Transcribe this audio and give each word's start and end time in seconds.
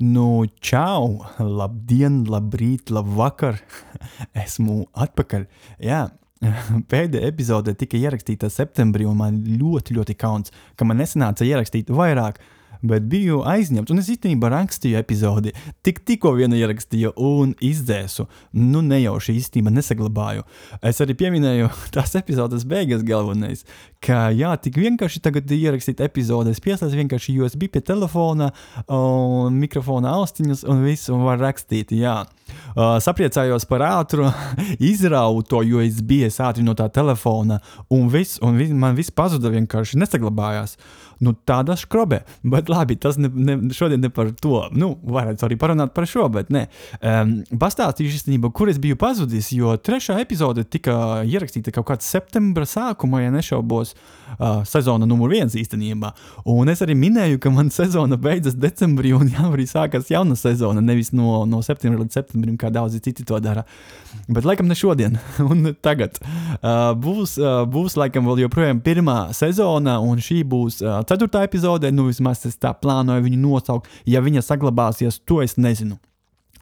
Nu, 0.00 0.46
čau! 0.64 1.26
Labdien, 1.36 2.22
labrīt, 2.24 2.88
labvakar! 2.88 3.58
Esmu 4.44 4.86
atpakaļ. 4.96 5.44
Jā, 5.84 6.06
pēdējā 6.92 7.28
epizode 7.28 7.74
tika 7.76 8.00
ierakstīta 8.00 8.48
septembrī, 8.48 9.04
un 9.04 9.18
man 9.20 9.42
ļoti, 9.44 9.98
ļoti 9.98 10.16
kauns, 10.16 10.54
ka 10.80 10.88
man 10.88 11.02
nesanāca 11.02 11.44
ierakstīt 11.44 11.92
vairāk 11.92 12.40
bet 12.82 13.06
biju 13.10 13.40
aizņemts. 13.48 13.92
Un 13.92 14.02
es 14.02 14.10
īstenībā 14.12 14.50
rakstīju 14.52 14.98
epizodi, 15.00 15.52
tik, 15.86 16.02
tikko 16.06 16.32
vienu 16.38 16.58
ierakstīju 16.58 17.12
un 17.16 17.54
izdzēsu. 17.64 18.26
Nu, 18.56 18.82
nejauši 18.86 19.36
īstenībā 19.40 19.72
nesaglabāju. 19.74 20.46
Es 20.86 21.00
arī 21.04 21.16
pieminēju 21.20 21.70
tās 21.94 22.16
epizodes 22.18 22.66
beigas 22.68 23.04
galvenais, 23.06 23.64
ka 24.04 24.28
jā, 24.34 24.54
tik 24.62 24.80
vienkārši 24.80 25.22
tagad 25.24 25.50
ierakstīt 25.54 26.00
epizodes, 26.04 26.62
pieslēdz 26.64 26.96
vienkārši 27.02 27.36
USB 27.40 27.68
pie 27.72 27.82
telefona, 27.84 28.50
un 28.88 29.58
mikrofona 29.60 30.14
austiņas 30.20 30.64
un 30.70 30.84
viss, 30.86 31.10
un 31.12 31.26
var 31.26 31.40
rakstīt, 31.42 31.94
jā. 31.96 32.22
Uh, 32.74 32.96
sapriecājos 33.02 33.66
par 33.70 33.84
ātru, 33.86 34.26
izrauju 34.92 35.44
to 35.46 35.60
USB 35.76 36.24
ātri 36.30 36.64
no 36.66 36.74
tā 36.78 36.88
telefona, 36.92 37.60
un 37.92 38.08
viss, 38.10 38.40
un 38.42 38.58
viss, 38.58 38.74
man 38.74 38.96
viss 38.98 39.14
pazuda 39.14 39.52
vienkārši 39.52 40.00
nesaglabājās. 40.00 40.76
Nu, 41.20 41.34
tāda 41.44 41.76
skrobē, 41.76 42.22
bet 42.48 42.69
labi, 42.70 42.96
tas 43.00 43.18
ne, 43.20 43.30
ne, 43.30 43.56
šodien 43.74 44.02
ne 44.02 44.10
par 44.14 44.30
to. 44.40 44.62
Nu, 44.76 44.92
varētu 45.02 45.48
arī 45.48 45.58
parunāt 45.60 45.94
par 45.96 46.06
šo, 46.10 46.28
bet 46.32 46.52
nē. 46.54 46.66
Um, 47.00 47.34
pastāstīšu 47.60 48.20
īstenībā, 48.20 48.52
kur 48.56 48.70
es 48.72 48.80
biju 48.82 48.98
pazudis, 49.00 49.50
jo 49.54 49.74
trešā 49.76 50.20
epizode 50.22 50.64
tika 50.68 51.22
ierakstīta 51.26 51.74
kaut 51.74 51.88
kādā 51.90 52.06
septembra 52.06 52.66
sākumā, 52.68 53.24
ja 53.24 53.34
nešaubos, 53.34 53.94
uh, 54.36 54.62
sezona 54.68 55.08
numur 55.08 55.32
viens 55.32 55.54
īstenībā. 55.56 56.12
Un 56.50 56.70
es 56.72 56.82
arī 56.84 56.96
minēju, 56.98 57.40
ka 57.42 57.52
man 57.54 57.72
sezona 57.74 58.18
beidzas 58.20 58.58
decembrī 58.58 59.12
un 59.16 59.30
janvārī 59.32 59.66
sākas 59.70 60.10
jauna 60.12 60.38
sezona, 60.38 60.82
nevis 60.84 61.12
no, 61.16 61.44
no 61.48 61.62
septembra 61.66 62.04
līdz 62.04 62.20
septembrim, 62.20 62.58
kā 62.60 62.70
daudzi 62.74 63.02
citi 63.04 63.26
to 63.26 63.40
dara. 63.42 63.64
Bet 64.30 64.46
laikam 64.46 64.68
ne 64.70 64.76
šodien, 64.78 65.18
un 65.50 65.72
tagad. 65.82 66.18
Uh, 66.60 66.92
būs, 66.98 67.36
uh, 67.40 67.62
būs 67.70 67.96
laikam 68.00 68.28
vēl 68.30 68.44
joprojām 68.46 68.82
pirmā 68.84 69.18
sezona, 69.36 69.98
un 70.04 70.22
šī 70.22 70.42
būs 70.48 70.80
uh, 70.84 71.00
ceturtā 71.08 71.44
epizodē, 71.46 71.92
nu 71.94 72.08
vismaz 72.10 72.44
es 72.48 72.59
tā 72.62 72.74
plānoju 72.76 73.26
viņu 73.26 73.40
nosaukt. 73.40 73.90
Ja 74.06 74.22
viņa 74.24 74.44
saglabāsies, 74.44 75.20
to 75.24 75.40
es 75.44 75.56
nezinu. 75.60 75.98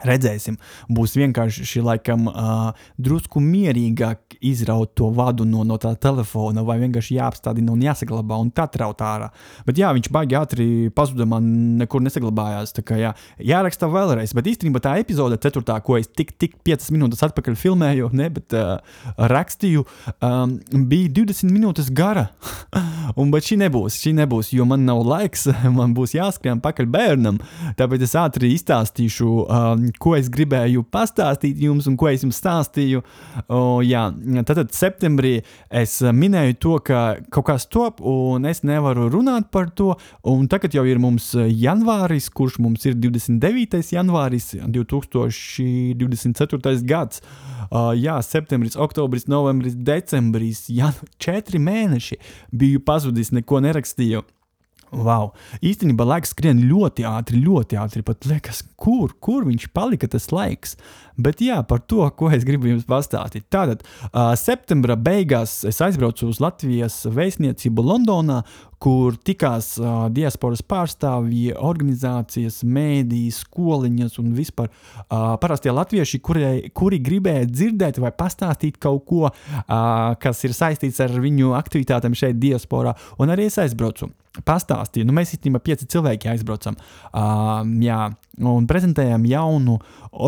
Redzēsim, 0.07 0.55
būs 0.95 1.17
vienkārši 1.19 1.81
laikam 1.83 2.29
uh, 2.31 2.69
drusku 3.03 3.41
mierīgāk 3.43 4.37
izraut 4.47 4.93
to 4.95 5.09
vadu 5.11 5.43
no, 5.49 5.65
no 5.67 5.75
tā 5.83 5.91
telefona, 5.99 6.63
vai 6.63 6.77
vienkārši 6.85 7.17
jāapstādina 7.17 7.73
un 7.73 7.83
jāsaglabā 7.83 8.39
un 8.39 8.53
tā 8.55 8.69
traut 8.71 9.03
ārā. 9.03 9.33
Bet 9.67 9.81
jā, 9.81 9.91
viņš 9.97 10.11
baigi 10.15 10.39
ātri 10.39 10.67
pazuda, 10.95 11.27
man 11.27 11.49
nekur 11.81 12.05
nesaglabājās. 12.05 12.77
Tā 12.77 12.85
kā 12.87 13.01
jā, 13.01 13.11
jāraksta 13.43 13.89
vēlreiz, 13.91 14.35
bet 14.39 14.53
īstenībā 14.53 14.83
tā 14.85 14.95
epizode, 15.03 15.41
ceturtā, 15.43 15.81
ko 15.83 15.99
es 15.99 16.07
tik, 16.07 16.31
tik 16.39 16.55
5 16.67 16.93
minūtes 16.95 17.25
atpakaļ 17.27 17.59
filmēju, 17.59 18.13
ne, 18.15 18.31
bet 18.39 18.55
uh, 18.55 18.79
rakstīju, 19.19 19.83
um, 20.23 20.55
bija 20.91 21.11
20 21.19 21.51
minūtes 21.51 21.91
gara. 21.91 22.29
un, 23.19 23.35
bet 23.35 23.51
šī 23.51 23.59
nebūs, 23.65 23.99
šī 23.99 24.15
nebūs, 24.21 24.55
jo 24.55 24.69
man 24.69 24.87
nav 24.87 25.03
laiks, 25.03 25.49
man 25.79 25.99
būs 25.99 26.15
jāskrien 26.15 26.63
pakaļ 26.63 26.91
bērnam, 26.95 27.43
tāpēc 27.81 28.07
es 28.07 28.17
ātri 28.23 28.55
izstāstīšu. 28.55 29.35
Um, 29.49 29.88
ko 30.01 30.17
es 30.19 30.29
gribēju 30.33 30.83
pastāstīt 30.93 31.57
jums 31.63 31.87
un 31.91 31.97
ko 31.99 32.07
es 32.11 32.23
jums 32.25 32.41
stāstīju. 32.43 33.01
O, 33.49 33.83
jā, 33.85 34.13
tātad 34.49 34.69
septembrī 34.77 35.35
es 35.71 36.01
minēju 36.03 36.55
to, 36.63 36.79
ka 36.85 37.17
kaut 37.35 37.47
kas 37.49 37.67
top, 37.71 38.01
un 38.05 38.45
es 38.49 38.63
nevaru 38.67 39.09
runāt 39.13 39.45
par 39.55 39.67
to. 39.71 39.97
Un 40.29 40.49
tagad 40.51 40.75
jau 40.77 40.85
ir 40.89 40.99
mums 41.03 41.27
janvāris, 41.35 42.31
kurš 42.31 42.59
mums 42.63 42.87
ir 42.89 42.95
29. 42.99 43.93
janvāris 43.95 44.47
2024. 44.65 46.83
gads. 46.89 47.23
Uh, 47.69 47.93
jā, 47.99 48.23
septembris, 48.25 48.77
oktobris, 48.81 49.27
novembris, 49.29 49.75
decembris, 49.77 50.69
jā, 50.73 50.89
četri 51.21 51.59
mēneši 51.61 52.17
biju 52.57 52.81
pazudis, 52.87 53.33
neko 53.37 53.61
nerakstīju. 53.65 54.23
Wow. 54.95 55.33
Īstenībā 55.65 56.07
laiks 56.09 56.33
skrien 56.33 56.63
ļoti 56.69 57.05
ātri, 57.09 57.43
ļoti 57.45 57.79
ātri. 57.81 58.05
Pat 58.07 58.25
liekas, 58.29 58.63
kur, 58.81 59.13
kur 59.21 59.45
viņš 59.49 59.69
palika 59.77 60.09
tas 60.11 60.31
laiks. 60.33 60.77
Bet 61.19 61.43
jā, 61.43 61.59
par 61.67 61.81
to, 61.91 62.05
ko 62.15 62.31
es 62.31 62.45
gribu 62.47 62.71
jums 62.71 62.87
pastāstīt. 62.89 63.49
Tātad, 63.51 63.83
uh, 63.83 64.33
septembra 64.39 64.95
beigās 64.95 65.61
es 65.67 65.81
aizbraucu 65.83 66.29
uz 66.31 66.39
Latvijas 66.43 67.01
vēstniecību 67.11 67.83
Londonā, 67.83 68.45
kur 68.79 69.17
tikās 69.27 69.73
uh, 69.83 70.07
diasporas 70.15 70.63
pārstāvji, 70.63 71.57
organizācijas, 71.59 72.61
mēdīs, 72.63 73.43
skoliņas 73.43 74.21
un 74.23 74.31
vispār 74.39 74.71
uh, 74.71 75.35
parastie 75.43 75.75
latvieši, 75.75 76.23
kuri, 76.23 76.47
kuri 76.71 77.03
gribēja 77.03 77.51
dzirdēt 77.51 77.99
vai 78.05 78.15
pastāstīt 78.15 78.79
kaut 78.79 79.03
ko, 79.11 79.27
uh, 79.27 80.15
kas 80.23 80.47
ir 80.47 80.55
saistīts 80.55 81.03
ar 81.03 81.19
viņu 81.19 81.57
aktivitātēm 81.59 82.15
šeit, 82.19 82.39
diasporā. 82.39 82.95
Un 83.19 83.35
arī 83.35 83.51
es 83.51 83.59
aizbraucu 83.59 84.13
pastāstīju. 84.47 85.09
Nu, 85.09 85.15
mēs 85.17 85.35
īstenībā 85.37 85.61
pieci 85.65 85.89
cilvēki 85.91 86.31
aizbraucam 86.33 86.77
uh, 86.79 87.63
jā, 87.83 88.01
un 88.39 88.69
prezentējam 88.71 89.27
jaunu 89.29 89.79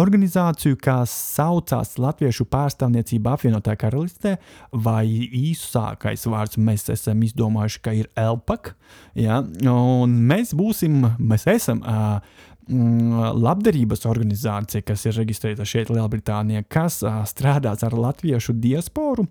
organizāciju, 0.00 0.78
kas 0.82 1.12
saucās 1.36 1.96
Latviešu 2.00 2.46
pārstāvniecība 2.50 3.34
apvienotā 3.36 3.76
karalistē, 3.80 4.36
vai 4.72 5.04
īsākais 5.06 6.26
vārds 6.30 6.60
mēs 6.60 6.88
esam 6.92 7.24
izdomājuši, 7.26 7.82
ka 7.84 7.96
ir 8.02 8.12
LPAC. 8.18 8.74
Jā, 9.18 9.40
un 9.70 10.20
mēs 10.30 10.54
būsim, 10.58 11.02
mēs 11.18 11.48
esam. 11.50 11.84
Uh, 11.84 12.46
labdarības 12.70 14.04
organizācija, 14.06 14.84
kas 14.86 15.02
ir 15.08 15.16
reģistrēta 15.18 15.64
šeit, 15.66 15.88
Lielbritānijā, 15.90 16.62
kas 16.70 17.00
uh, 17.02 17.24
strādās 17.26 17.82
ar 17.82 17.96
latviešu 17.98 18.54
diasporu 18.62 19.26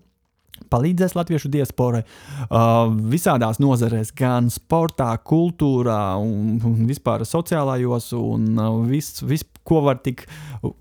palīdzēs 0.70 1.16
latviešu 1.18 1.50
diasporai 1.52 2.02
uh, 2.04 2.90
visādās 3.12 3.60
nozarēs, 3.62 4.12
gan 4.16 4.50
sportā, 4.52 5.10
kultūrā, 5.26 6.00
un, 6.20 6.58
un 6.66 6.84
vispār 6.88 7.24
sociālajos, 7.28 8.12
un 8.18 8.52
uh, 8.58 8.78
viss, 8.86 9.22
vis, 9.26 9.44
ko 9.70 9.80
var 9.86 10.00
tik, 10.02 10.26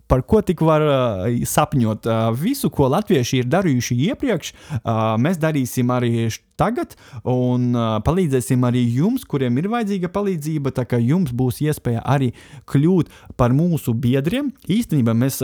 par 0.09 0.23
ko 0.25 0.41
tik 0.45 0.63
var 0.66 0.83
uh, 0.85 1.39
sapņot. 1.45 2.09
Uh, 2.09 2.29
visu, 2.38 2.72
ko 2.73 2.89
latvieši 2.91 3.44
ir 3.44 3.50
darījuši 3.50 3.97
iepriekš, 4.09 4.53
uh, 4.81 5.16
mēs 5.22 5.39
darīsim 5.41 5.94
arī 5.94 6.27
tagad, 6.59 6.97
un 7.23 7.72
palīdzēsim 8.03 8.66
arī 8.67 8.81
jums, 8.97 9.23
kuriem 9.29 9.55
ir 9.61 9.69
vajadzīga 9.72 10.09
palīdzība. 10.11 10.73
Tā 10.75 10.83
kā 10.91 11.00
jums 11.00 11.31
būs 11.31 11.61
iespēja 11.63 12.01
arī 12.03 12.33
kļūt 12.67 13.13
par 13.39 13.55
mūsu 13.55 13.94
biedriem. 13.95 14.51
Īstenībā 14.67 15.16
mēs 15.16 15.39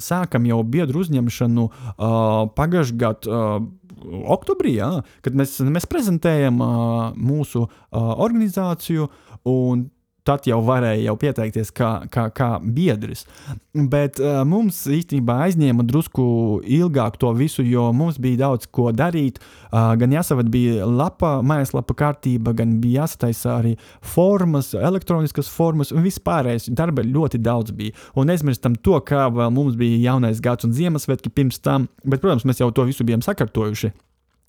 sākam 0.00 0.48
jau 0.48 0.62
biedru 0.64 1.04
uzņemšanu 1.04 1.66
pagājušajā 2.56 3.02
gadā. 3.02 3.42
Oktobrī, 4.06 4.76
jā, 4.76 4.90
kad 5.24 5.36
mēs, 5.36 5.56
mēs 5.72 5.86
prezentējam 5.90 6.60
uh, 6.62 7.14
mūsu 7.16 7.64
uh, 7.64 7.70
organizāciju, 8.22 9.08
un 9.50 9.86
tad 10.26 10.46
jau 10.48 10.58
varēja 10.66 11.06
jau 11.06 11.16
pieteikties 11.20 11.72
kā, 11.76 11.90
kā, 12.12 12.28
kā 12.34 12.48
biedrs. 12.60 13.24
Bet 13.76 14.20
uh, 14.22 14.40
mums 14.48 14.82
īstenībā 14.90 15.38
aizņēma 15.46 15.84
drusku 15.86 16.26
ilgāk 16.78 17.18
to 17.20 17.32
visu, 17.36 17.64
jo 17.66 17.88
mums 17.96 18.18
bija 18.22 18.46
daudz 18.46 18.68
ko 18.72 18.90
darīt. 18.96 19.40
Uh, 19.70 19.92
gan 20.00 20.14
jāsavad 20.14 20.50
bija 20.52 20.86
lapa, 20.88 21.36
mājaslapa 21.46 21.96
kārtība, 21.98 22.54
gan 22.56 22.78
bija 22.82 23.04
jāsataisa 23.04 23.58
arī 23.58 23.74
formas, 24.00 24.72
elektroniskas 24.74 25.50
formas 25.52 25.92
un 25.94 26.04
vispārējais. 26.06 26.70
Darba 26.76 27.04
ļoti 27.06 27.40
daudz 27.42 27.74
bija. 27.76 27.94
Un 28.16 28.32
aizmirstam 28.32 28.78
to, 28.80 28.98
kā 29.06 29.28
vēl 29.32 29.52
mums 29.54 29.78
bija 29.78 30.00
jaunais 30.10 30.42
gads 30.42 30.66
un 30.66 30.74
Ziemassvētki 30.76 31.32
pirms 31.32 31.62
tam, 31.62 31.90
bet, 32.04 32.22
protams, 32.24 32.46
mēs 32.48 32.64
jau 32.64 32.72
to 32.74 32.88
visu 32.88 33.06
bijām 33.06 33.24
sakārtojuši. 33.24 33.92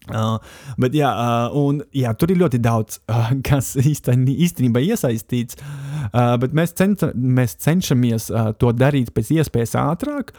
Uh, 0.07 0.37
bet, 0.79 0.95
jā, 0.95 1.09
uh, 1.11 1.55
un, 1.57 1.81
jā, 1.95 2.13
tur 2.17 2.31
ir 2.31 2.39
ļoti 2.41 2.59
daudz, 2.63 2.99
uh, 3.11 3.31
kas 3.47 3.73
īstenībā, 3.79 4.35
īstenībā 4.47 4.83
iesaistīts. 4.85 5.59
Uh, 6.07 6.35
bet 6.41 6.55
mēs, 6.55 6.73
centra, 6.77 7.11
mēs 7.15 7.57
cenšamies 7.63 8.29
uh, 8.31 8.51
to 8.59 8.71
darīt 8.75 9.11
pēc 9.15 9.33
iespējas 9.37 9.75
ātrāk, 9.81 10.31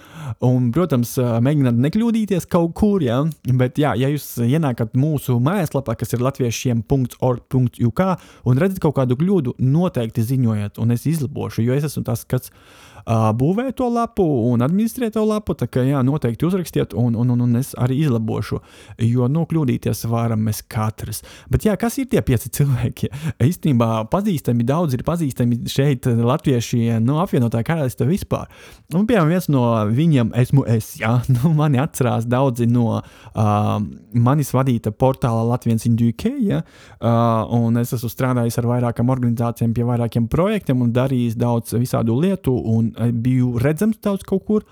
un, 0.44 0.70
protams, 0.74 1.14
uh, 1.20 1.36
mēģināt 1.44 1.80
nekļūdīties 1.86 2.48
kaut 2.50 2.74
kur. 2.78 3.04
Ja? 3.04 3.20
Bet, 3.44 3.80
jā, 3.80 3.92
ja 4.00 4.10
jūs 4.12 4.30
ienākat 4.46 4.96
mūsu 4.98 5.38
mājaslapā, 5.44 5.98
kas 6.00 6.16
ir 6.16 6.24
latviešiem.org.uk, 6.24 8.04
un 8.48 8.64
redzat 8.64 8.82
kaut 8.84 8.96
kādu 9.00 9.18
kļūdu, 9.20 9.58
noteikti 9.60 10.24
ziņojiet, 10.32 10.80
un 10.80 10.96
es 10.96 11.08
izlabošu, 11.10 11.66
jo 11.66 11.76
es 11.76 11.88
esmu 11.90 12.06
tas, 12.08 12.24
kas 12.28 12.48
uh, 12.48 12.88
būvē 13.08 13.70
to 13.76 13.88
lapu 13.88 14.24
un 14.50 14.62
administrē 14.64 15.08
to 15.12 15.24
lapu. 15.24 15.56
Tā 15.58 15.68
kā 15.70 15.82
jā, 15.86 16.02
noteikti 16.04 16.46
uzrakstiet, 16.48 16.94
un, 16.98 17.16
un, 17.16 17.30
un, 17.32 17.44
un 17.46 17.60
es 17.60 17.72
arī 17.80 18.02
izlabošu, 18.04 18.60
jo 19.04 19.28
nu, 19.32 19.44
kļūdīties 19.48 20.04
varam 20.10 20.44
mēs 20.44 20.62
katrs. 20.68 21.22
Bet 21.50 21.64
jā, 21.64 21.76
kas 21.80 21.98
ir 21.98 22.08
tie 22.12 22.22
pieci 22.24 22.52
cilvēki? 22.58 23.10
Īstenībā 23.44 24.04
pazīstami, 24.12 24.66
daudz 24.68 24.98
ir 24.98 25.04
pazīstami 25.06 25.62
šeit, 25.70 26.06
latvieši, 26.06 26.98
no 27.04 27.18
apvienotā 27.22 27.62
karaliste 27.66 28.06
vispār. 28.08 28.48
Un, 28.94 29.06
piemēram, 29.08 29.32
viens 29.32 29.48
no 29.52 29.64
viņiem 29.88 30.34
esmu 30.42 30.66
es, 30.68 30.94
jā, 31.00 31.14
nu, 31.34 31.54
mani 31.56 31.80
atcerās 31.82 32.28
daudzi 32.28 32.68
no 32.68 33.00
uh, 33.00 33.74
manis 34.12 34.52
vadīta 34.54 34.92
portāla 34.92 35.46
Latvijas 35.48 35.88
Indūkē, 35.88 36.34
ja, 36.44 36.60
uh, 37.00 37.56
un 37.56 37.80
es 37.80 37.94
esmu 37.96 38.10
strādājis 38.12 38.60
ar 38.60 38.68
vairākām 38.68 39.12
organizācijām 39.14 39.74
pie 39.76 39.86
vairākiem 39.88 40.28
projektiem 40.30 40.84
un 40.84 40.92
darījis 40.94 41.38
daudz 41.38 41.76
visādu 41.78 42.18
lietu, 42.20 42.52
un 42.52 42.92
biju 43.12 43.56
redzams 43.62 44.00
daudz 44.04 44.26
kaut 44.28 44.44
kur. 44.48 44.68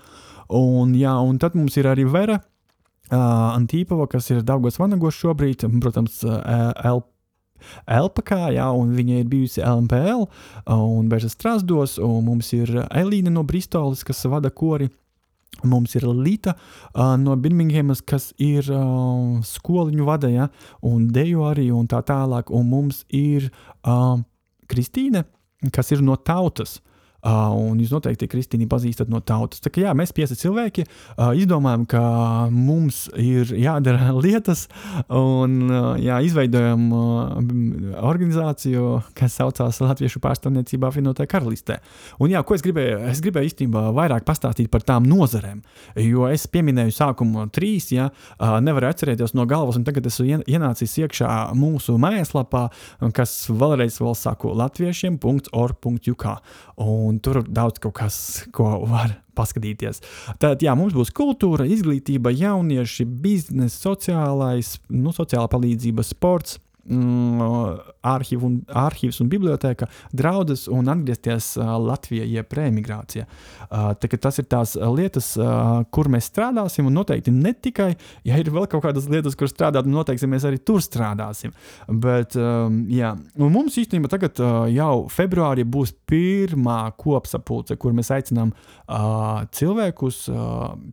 Un, 0.47 0.93
jā, 0.95 1.11
un 1.19 1.39
tad 1.41 1.57
mums 1.59 1.75
ir 1.79 1.89
arī 1.91 2.05
Vera 2.07 2.37
uh, 2.39 3.17
Antīpova, 3.55 4.07
kas 4.11 4.29
ir 4.31 4.45
Daugos 4.47 4.79
Vanagos 4.79 5.17
šobrīd, 5.19 5.67
protams, 5.83 6.23
uh, 6.27 6.71
LP. 6.83 7.11
LPK, 7.89 8.35
jā, 8.53 8.67
un 8.69 8.91
viņa 8.93 9.15
ir 9.17 9.29
bijusi 9.31 9.63
LMPL 9.65 10.27
un 10.75 11.07
Bežas 11.09 11.33
Strasdos, 11.33 11.97
un 11.97 12.19
mums 12.27 12.51
ir 12.53 12.69
Elīna 12.85 13.33
no 13.33 13.41
Bristoles, 13.47 14.03
kas 14.05 14.25
vada 14.29 14.51
kori. 14.53 14.91
Mums 15.65 15.95
ir 15.97 16.05
Līta 16.05 16.53
uh, 16.53 17.15
no 17.17 17.33
Birminghamas, 17.41 18.03
kas 18.05 18.29
ir 18.37 18.67
uh, 18.69 19.39
skoliņu 19.41 20.05
vada, 20.05 20.29
ja, 20.29 20.51
un 20.85 21.07
deju 21.09 21.47
arī, 21.49 21.71
un 21.73 21.89
tā 21.89 22.03
tālāk. 22.05 22.51
Un 22.53 22.69
mums 22.69 23.01
ir 23.09 23.49
uh, 23.49 24.19
Kristīne, 24.69 25.23
kas 25.73 25.89
ir 25.95 26.05
no 26.05 26.19
tautas. 26.21 26.77
Uh, 26.77 26.96
un 27.25 27.79
jūs 27.81 27.91
noteikti 27.95 28.27
Kristīnu 28.29 28.67
pazīstat 28.69 29.09
no 29.11 29.19
tautas. 29.25 29.61
Tā 29.63 29.71
kā 29.73 29.81
jā, 29.87 29.93
mēs 29.97 30.13
pieci 30.15 30.37
cilvēki 30.37 30.85
uh, 30.85 31.31
izdomājam, 31.37 31.85
ka 31.89 32.01
mums 32.53 33.07
ir 33.17 33.51
jādara 33.57 34.11
lietas, 34.23 34.67
un 35.09 35.57
uh, 35.67 35.89
jā, 36.01 36.19
izveidojam 36.27 36.85
uh, 36.93 37.35
organizāciju, 38.07 39.01
kas 39.17 39.37
saucās 39.39 39.81
Latviešu 39.81 40.21
pārstāvniecībā 40.23 40.91
apvienotajā 40.91 41.31
karalistē. 41.31 41.79
Un 42.21 42.33
jā, 42.33 42.43
ko 42.45 42.57
es 42.57 42.65
gribēju? 42.65 43.01
Es 43.11 43.21
gribēju 43.23 43.51
īstenībā 43.51 43.87
vairāk 43.97 44.27
pastāstīt 44.27 44.71
par 44.73 44.85
tām 44.87 45.07
nozarēm, 45.09 45.61
jo 46.03 46.27
es 46.29 46.47
pieminēju 46.51 46.95
sākumu 46.95 47.47
trīs, 47.53 47.89
ja 47.95 48.09
uh, 48.11 48.57
nevaru 48.63 48.91
atcerēties 48.91 49.35
no 49.37 49.47
galvas, 49.49 49.79
un 49.79 49.87
tagad 49.87 50.07
esmu 50.09 50.43
ienācis 50.47 50.97
iekšā 51.01 51.31
mūsu 51.57 51.97
mājaslapā, 52.01 52.67
kas 53.15 53.35
vēlreiz 53.49 53.99
vēl 54.01 54.15
saku 54.17 54.53
latviešiem.org.uk. 54.57 56.25
Un 56.77 57.06
tur 57.23 57.41
ir 57.41 57.49
daudz 57.49 57.79
kas, 57.81 58.19
ko 58.55 58.83
var 58.89 59.15
paskatīties. 59.37 60.01
Tad, 60.41 60.63
jā, 60.65 60.73
mums 60.77 60.95
būs 60.97 61.13
kultūra, 61.15 61.67
izglītība, 61.69 62.33
jaunieši, 62.35 63.05
biznesa, 63.05 63.77
sociālais, 63.89 64.75
nu, 64.93 65.13
sociālā 65.15 65.47
palīdzība, 65.51 66.05
sports 66.05 66.57
arhīvu 66.87 68.47
un, 68.47 68.57
arhīvs 68.67 69.21
un 69.23 69.29
biblioteka, 69.31 69.89
draudzes 70.15 70.67
un 70.71 70.87
atgriezties 70.91 71.53
Latvijā, 71.57 72.25
jeb 72.27 72.53
reemigrācijā. 72.57 73.27
Uh, 73.67 73.91
tas 74.17 74.39
ir 74.39 74.47
tās 74.49 74.75
lietas, 74.75 75.33
kur 75.91 76.09
mēs 76.11 76.29
strādāsim, 76.31 76.87
un 76.87 76.95
noteikti 76.97 77.31
ne 77.33 77.53
tikai, 77.53 77.91
ja 78.27 78.37
ir 78.39 78.49
vēl 78.53 78.67
kaut 78.71 78.85
kādas 78.85 79.07
lietas, 79.11 79.35
kur 79.37 79.49
strādāt, 79.51 79.87
noteikti 79.89 80.29
mēs 80.29 80.45
arī 80.47 80.59
tur 80.63 80.81
strādāsim. 80.83 81.53
Bet, 81.87 82.37
jā, 82.37 83.13
un 83.37 83.53
mums 83.53 83.77
īstenībā 83.79 84.11
tagad 84.11 84.39
jau 84.73 85.07
februārī 85.11 85.65
būs 85.67 85.93
pirmā 86.07 86.79
kopsapulce, 86.99 87.77
kur 87.79 87.95
mēs 87.97 88.11
aicinām 88.15 88.53
cilvēkus 89.57 90.23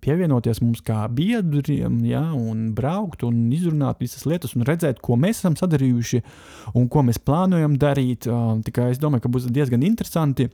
pievienoties 0.05 0.63
mums 0.65 0.83
kā 0.85 1.05
biedriem, 1.15 2.01
ja, 2.09 2.25
un 2.35 2.73
braukt 2.77 3.25
un 3.27 3.47
izrunāt 3.55 4.03
visas 4.03 4.27
lietas 4.29 4.57
un 4.59 4.67
redzēt, 4.67 5.01
ko 5.05 5.19
mēs 5.21 5.43
esam 5.43 5.59
sadarījuši 5.59 5.84
izdarījuši 5.85 6.25
un 6.75 6.89
ko 6.89 7.05
mēs 7.05 7.21
plānojam 7.23 7.79
darīt. 7.79 8.29
Tikai 8.65 8.93
es 8.93 9.01
domāju, 9.03 9.27
ka 9.27 9.33
būs 9.33 9.51
diezgan 9.53 9.85
interesanti. 9.85 10.51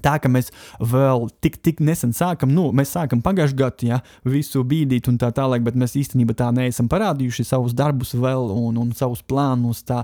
Tā 0.00 0.14
kā 0.16 0.28
mēs 0.32 0.46
vēl 0.80 1.26
tik, 1.44 1.58
tik 1.60 1.82
nesen 1.84 2.14
sākam, 2.16 2.48
nu, 2.48 2.70
mēs 2.72 2.94
sākam 2.94 3.20
pagājušajā 3.20 3.58
gadā, 3.58 3.84
ja 3.84 3.98
visu 4.24 4.62
bīdīt 4.64 5.10
un 5.10 5.18
tā 5.20 5.28
tālāk, 5.36 5.60
bet 5.66 5.76
mēs 5.76 5.98
īstenībā 6.00 6.32
tā 6.32 6.48
neesam 6.48 6.88
parādījuši 6.88 7.44
savus 7.44 7.74
darbus 7.76 8.14
vēl 8.16 8.48
un, 8.56 8.78
un 8.80 8.94
savus 8.96 9.20
plānus 9.20 9.84
tā, 9.84 10.00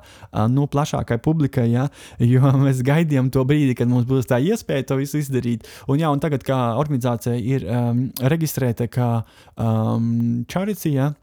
nu, 0.52 0.68
plašākai 0.68 1.16
publikai, 1.24 1.70
ja, 1.72 1.88
jo 2.20 2.52
mēs 2.66 2.84
gaidījām 2.84 3.32
to 3.32 3.46
brīdi, 3.48 3.78
kad 3.80 3.88
mums 3.88 4.04
būs 4.06 4.28
tā 4.28 4.42
iespēja 4.44 4.90
to 4.92 5.00
visu 5.00 5.22
izdarīt. 5.24 5.64
Un, 5.88 6.04
jā, 6.04 6.12
un 6.12 6.20
tagad, 6.20 6.44
kā 6.44 6.60
organizācija 6.76 7.40
ir 7.40 7.64
um, 7.64 8.10
reģistrēta 8.20 8.92
kā 8.92 9.12
um, 9.56 10.44
čaricija, 10.52 11.14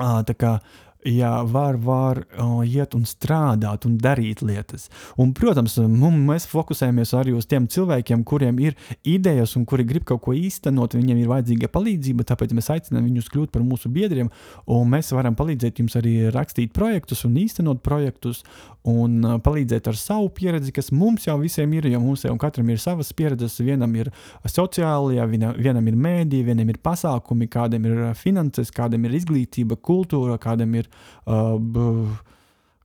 uh, 0.00 0.22
tā 0.24 0.40
kā 0.40 0.56
uh, 0.56 0.78
ja 1.04 1.42
var, 1.42 1.74
var 1.74 2.24
uh, 2.38 2.60
iet 2.66 2.94
un 2.94 3.06
strādāt 3.08 3.86
un 3.88 3.96
darīt 4.00 4.42
lietas. 4.44 4.88
Un, 5.20 5.32
protams, 5.36 5.78
mēs 5.80 6.46
fokusējamies 6.50 7.14
arī 7.16 7.34
uz 7.36 7.48
tiem 7.48 7.68
cilvēkiem, 7.70 8.24
kuriem 8.28 8.60
ir 8.60 8.76
idejas 9.08 9.56
un 9.56 9.64
kuri 9.68 9.86
grib 9.88 10.04
kaut 10.08 10.22
ko 10.26 10.34
īstenot, 10.36 10.96
viņiem 10.98 11.22
ir 11.22 11.30
vajadzīga 11.30 11.70
palīdzība, 11.72 12.26
tāpēc 12.28 12.52
mēs 12.56 12.70
aicinām 12.76 13.06
viņus 13.08 13.30
kļūt 13.32 13.54
par 13.54 13.64
mūsu 13.64 13.92
biedriem, 13.92 14.28
un 14.68 14.92
mēs 14.92 15.12
varam 15.16 15.38
palīdzēt 15.38 15.80
jums 15.80 15.96
arī 16.00 16.14
rakstīt 16.34 16.74
projektus 16.76 17.24
un 17.28 17.38
īstenot 17.40 17.80
projektus, 17.84 18.44
un 18.88 19.18
uh, 19.24 19.38
palīdzēt 19.44 19.88
ar 19.90 19.98
savu 20.00 20.30
pieredzi, 20.36 20.72
kas 20.76 20.92
mums 20.92 21.26
jau 21.28 21.38
visiem 21.40 21.72
ir, 21.76 21.88
jo 21.92 22.00
mums 22.00 22.24
jau 22.24 22.36
katram 22.40 22.68
ir 22.72 22.80
savas 22.80 23.12
pieredzes, 23.16 23.58
vienam 23.64 23.92
ir 23.96 24.12
sociālajā, 24.48 25.26
vienam 25.30 25.90
ir 25.90 25.98
mēdī, 26.00 26.42
vienam 26.46 26.68
ir 26.72 26.80
pasākumi, 26.82 27.48
kādam 27.52 27.88
ir 27.88 28.00
finanses, 28.16 28.72
kādam 28.72 29.04
ir 29.08 29.16
izglītība, 29.20 29.76
kultūra, 29.80 30.38
kādam 30.40 30.78
ir 30.80 30.89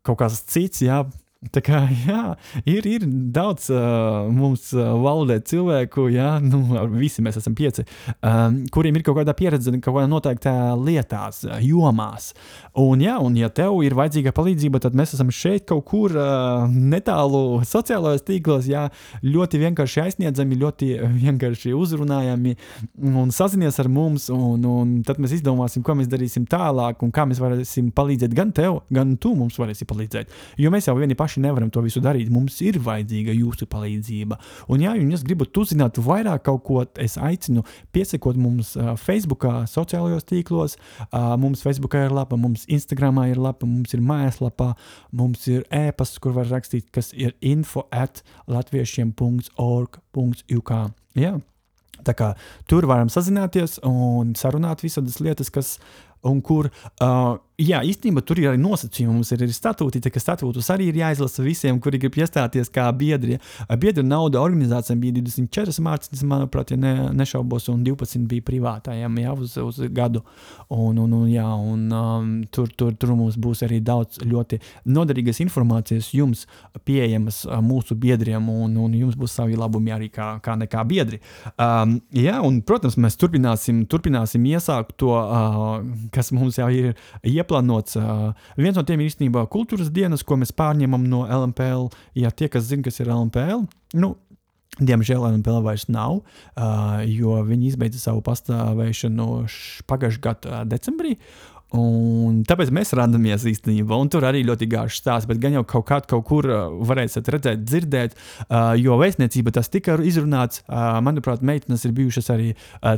kaut 0.06 0.20
kas 0.20 0.42
cits, 0.52 0.84
jā, 0.86 1.04
Tā 1.54 1.62
kā 1.66 1.82
jā, 2.08 2.22
ir, 2.66 2.86
ir 2.90 3.06
daudz 3.36 3.68
uh, 3.74 4.26
mums 4.34 4.72
uh, 4.76 4.94
valdē 5.02 5.38
cilvēku, 5.46 6.08
jā, 6.14 6.36
nu, 6.44 6.62
visi 6.96 7.24
mēs 7.26 7.40
esam 7.42 7.56
pieci, 7.58 7.86
um, 8.20 8.62
kuriem 8.74 8.98
ir 8.98 9.06
kaut 9.06 9.20
kāda 9.20 9.36
pieredze 9.38 9.74
kaut 9.76 9.98
kādā 9.98 10.08
noteiktā 10.10 10.54
lietās, 10.80 11.44
jomās. 11.64 12.32
Un, 12.82 13.04
jā, 13.04 13.18
un 13.22 13.38
ja 13.40 13.50
tev 13.54 13.78
ir 13.86 13.96
vajadzīga 13.98 14.34
palīdzība, 14.36 14.82
tad 14.84 14.98
mēs 14.98 15.16
esam 15.18 15.32
šeit 15.34 15.68
kaut 15.70 15.86
kur 15.90 16.16
uh, 16.18 16.66
netālu 16.72 17.62
sociālajos 17.68 18.26
tīklos, 18.26 18.70
jā, 18.72 18.88
ļoti 19.26 19.62
vienkārši 19.62 20.04
aizsniedzami, 20.06 20.60
ļoti 20.64 20.92
vienkārši 21.20 21.76
uzrunājami 21.76 22.56
un 23.14 23.34
sazinies 23.36 23.80
ar 23.84 23.92
mums, 23.92 24.30
un, 24.34 24.66
un 24.66 24.98
tad 25.06 25.22
mēs 25.22 25.38
izdomāsim, 25.40 25.86
ko 25.86 25.98
mēs 26.00 26.10
darīsim 26.12 26.48
tālāk 26.50 27.04
un 27.06 27.14
kā 27.16 27.28
mēs 27.30 27.42
varēsim 27.44 27.92
palīdzēt 27.96 28.36
gan 28.36 28.54
tev, 28.56 28.82
gan 28.94 29.16
tu 29.22 29.36
mums 29.38 29.60
varēsi 29.62 29.88
palīdzēt. 29.90 30.34
Jo 30.62 30.72
mēs 30.74 30.90
jau 30.90 30.98
vieni 30.98 31.18
paši 31.18 31.35
paši 31.36 31.44
nevaram 31.44 31.70
to 31.70 31.82
visu 31.84 32.00
darīt. 32.02 32.30
Mums 32.32 32.62
ir 32.62 32.80
vajadzīga 32.80 33.34
jūsu 33.36 33.66
palīdzība. 33.68 34.38
Un, 34.70 34.82
ja 34.82 34.96
jūs 34.96 35.24
gribat 35.26 35.58
uzzināt 35.58 35.98
vairāk 36.00 36.44
kaut 36.46 36.64
ko, 36.64 36.86
es 36.98 37.18
aicinu 37.18 37.64
piesakot 37.92 38.38
mums 38.38 38.76
uh, 38.78 38.96
Facebook, 38.96 39.44
sociālajos 39.68 40.24
tīklos. 40.26 40.78
Uh, 41.12 41.38
mums 41.38 41.62
Facebook 41.62 41.94
ir 41.96 42.12
lapa, 42.12 42.38
mums 42.38 42.66
Instagram 42.68 43.18
ir 43.28 43.38
lapa, 43.38 43.66
mums 43.66 43.94
ir 43.94 44.02
mājaslapā, 44.02 44.76
mums 45.12 45.48
ir 45.48 45.64
e-pasts, 45.70 46.20
kur 46.20 46.32
var 46.34 46.46
rakstīt, 46.48 46.92
kas 46.92 47.14
ir 47.14 47.34
info 47.42 47.88
at 47.92 48.24
latviešiem.org.uk. 48.48 50.72
Jā. 51.16 51.40
Tā 52.06 52.12
kā 52.12 52.36
tur 52.68 52.84
varam 52.90 53.08
sazināties 53.10 53.80
un 53.88 54.36
sarunāt 54.36 54.84
visādas 54.84 55.20
lietas, 55.24 55.50
kas 55.50 55.80
un 56.26 56.42
kur 56.46 56.70
uh, 56.70 57.38
Jā, 57.56 57.78
īstenībā 57.88 58.20
tur 58.28 58.42
ir 58.42 58.50
arī 58.50 58.60
nosacījumi. 58.60 59.14
Mums 59.16 59.30
ir 59.32 59.46
arī 59.46 59.54
statūti, 59.56 60.02
ka 60.12 60.20
statūtus 60.20 60.68
arī 60.74 60.90
ir 60.90 60.98
jāizlasa 61.00 61.44
visiem, 61.44 61.78
kuri 61.80 62.02
grib 62.04 62.18
iestāties 62.20 62.68
kā 62.74 62.90
biedri. 62.92 63.38
Biedra 63.80 64.04
nauda 64.04 64.42
organizācijām 64.44 65.00
bija 65.00 65.16
24 65.22 65.86
mārciņas, 65.86 66.24
manuprāt, 66.28 66.74
ja 66.74 66.78
ne, 66.82 66.92
nešaubos, 67.16 67.70
un 67.72 67.86
12 67.88 68.26
bija 68.28 68.44
privātājiem 68.44 69.22
jā, 69.24 69.36
uz, 69.40 69.54
uz 69.64 69.80
gadu. 69.96 70.20
Un, 70.68 71.00
un, 71.00 71.14
un, 71.16 71.30
jā, 71.32 71.46
un 71.46 71.86
um, 71.96 72.34
tur, 72.52 72.68
tur, 72.76 72.92
tur 73.00 73.16
mums 73.16 73.40
būs 73.40 73.64
arī 73.64 73.80
daudz 73.80 74.20
ļoti 74.28 74.60
noderīgas 74.92 75.40
informācijas 75.46 76.12
jums 76.18 76.44
pieejamas 76.84 77.46
mūsu 77.64 77.96
biedriem, 77.96 78.52
un, 78.52 78.76
un 78.84 79.00
jums 79.00 79.16
būs 79.16 79.38
savi 79.40 79.56
labumi 79.56 79.96
arī 79.96 80.12
kā, 80.12 80.34
kā 80.44 80.58
nekā 80.60 80.84
biedri. 80.92 81.22
Um, 81.56 82.02
jā, 82.12 82.36
un, 82.44 82.60
protams, 82.68 83.00
mēs 83.00 83.16
turpināsim, 83.22 83.86
turpināsim 83.88 84.52
iesākt 84.52 84.98
to, 85.00 85.16
uh, 85.16 85.80
kas 86.16 86.32
mums 86.36 86.60
jau 86.60 86.70
ir 86.72 86.94
ieplānots. 87.28 88.00
Viens 88.60 88.78
no 88.78 88.86
tiem 88.88 89.04
ir 89.04 89.12
īstenībā 89.12 89.46
kultūras 89.52 89.92
dienas, 89.94 90.24
ko 90.24 90.40
mēs 90.42 90.56
pārņemam 90.56 91.08
no 91.12 91.26
LMPL. 91.28 91.90
Ja 92.18 92.32
tie, 92.32 92.50
kas 92.52 92.70
zina, 92.70 92.86
kas 92.88 93.02
ir 93.04 93.12
LMPL, 93.12 93.68
nu, 94.02 94.16
Diemžēl 94.76 95.24
NPL 95.38 95.62
vairs 95.64 95.86
nav, 95.88 96.18
jo 97.08 97.36
viņi 97.48 97.70
izbeidza 97.70 98.02
savu 98.10 98.20
pastāvēšanu 98.26 99.28
pagājušā 99.88 100.24
gada 100.26 100.64
decembrī. 100.68 101.14
Un 101.74 102.44
tāpēc 102.46 102.70
mēs 102.70 102.94
randamies 102.96 103.44
īstenībā, 103.50 103.98
un 103.98 104.10
tur 104.12 104.24
arī 104.28 104.44
ļoti 104.46 104.68
gārš 104.70 105.00
stāsts, 105.00 105.28
bet 105.28 105.40
gan 105.42 105.56
jau 105.58 105.64
kaut 105.66 105.88
kādā 105.90 106.06
kaut 106.12 106.26
kur 106.28 106.46
uh, 106.46 106.68
varēsiet 106.86 107.28
redzēt, 107.34 107.64
dzirdēt, 107.66 108.14
uh, 108.46 108.76
jo 108.78 108.96
vēstniecība 109.02 109.54
tas 109.56 109.72
tika 109.74 109.96
izrunāts. 109.98 110.62
Uh, 110.70 111.00
manuprāt, 111.04 111.42
meitenes 111.46 111.84
ir 111.88 111.96
bijušas 111.98 112.30
arī 112.34 112.52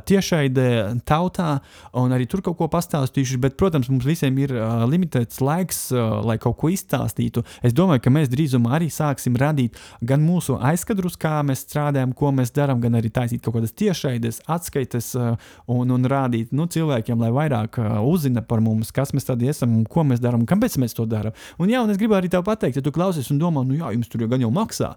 tiešaidē 0.08 0.68
tautā, 1.08 1.62
un 1.98 2.14
arī 2.16 2.28
tur 2.30 2.44
kaut 2.46 2.58
ko 2.60 2.68
pastāstījušas, 2.72 3.40
bet, 3.42 3.56
protams, 3.60 3.90
mums 3.92 4.06
visiem 4.08 4.36
ir 4.42 4.52
limitēts 4.90 5.40
laiks, 5.44 5.80
lai 6.28 6.38
kaut 6.42 6.58
ko 6.62 6.72
izstāstītu. 6.74 7.44
Es 7.66 7.76
domāju, 7.78 8.04
ka 8.04 8.14
mēs 8.14 8.32
drīzumā 8.32 8.76
arī 8.78 8.90
sāksim 8.94 9.38
radīt 9.40 9.78
gan 10.06 10.24
mūsu 10.26 10.58
aizkadrus, 10.60 11.18
kā 11.20 11.40
mēs 11.48 11.64
strādājam, 11.66 12.14
ko 12.18 12.34
mēs 12.36 12.54
darām, 12.56 12.82
gan 12.84 13.00
arī 13.00 13.12
taisīt 13.14 13.44
kaut 13.46 13.58
kādas 13.58 13.76
tiešaides, 13.78 14.42
atskaites 14.58 15.14
un, 15.18 15.96
un 15.96 16.10
rādīt 16.10 16.54
nu, 16.58 16.68
cilvēkiem, 16.72 17.22
lai 17.24 17.32
vairāk 17.36 17.80
uzzina 18.04 18.44
par 18.44 18.57
mums, 18.64 18.92
kas 18.96 19.14
mēs 19.16 19.28
tādi 19.28 19.50
esam 19.52 19.74
un 19.80 19.88
ko 19.90 20.06
mēs 20.08 20.22
darām, 20.24 20.44
un 20.44 20.50
kāpēc 20.50 20.78
mēs 20.82 20.96
to 20.98 21.08
darām. 21.10 21.36
Un, 21.62 21.72
jā, 21.72 21.82
un 21.84 21.94
es 21.94 22.00
gribu 22.00 22.18
arī 22.18 22.32
tev 22.32 22.46
pateikt, 22.48 22.80
ja 22.80 22.86
tu 22.86 22.94
klausies 22.96 23.32
un 23.34 23.42
domā, 23.42 23.66
nu 23.68 23.78
jā, 23.80 23.92
jums 23.96 24.12
tur 24.12 24.24
jau 24.24 24.32
gan 24.32 24.44
jau 24.44 24.54
maksā. 24.54 24.94